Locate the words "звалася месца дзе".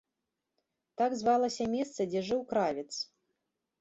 1.21-2.21